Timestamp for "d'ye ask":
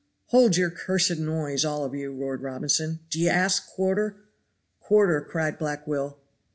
3.11-3.67